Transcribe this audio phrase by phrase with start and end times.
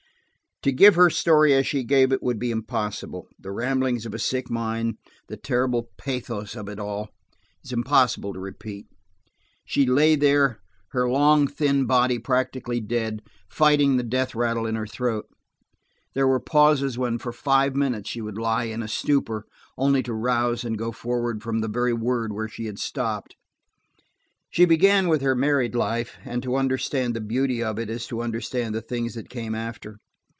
[0.63, 4.19] To give her story as she gave it would be impossible; the ramblings of a
[4.19, 7.09] sick mind, the terrible pathos of it all,
[7.63, 8.85] is impossible to repeat.
[9.65, 10.59] She lay there,
[10.89, 15.25] her long, thin body practically dead, fighting the death rattle in her throat.
[16.13, 19.47] There were pauses when for five minutes she would lie in a stupor,
[19.79, 23.35] only to rouse and go forward from the very word where she had stopped.
[24.51, 28.21] She began with her married life, and to understand the beauty of it is to
[28.21, 29.97] understand the things that came after.